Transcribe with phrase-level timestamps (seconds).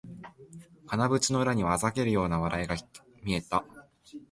[0.87, 2.75] 金縁の裏には嘲るような笑いが
[3.21, 3.63] 見えた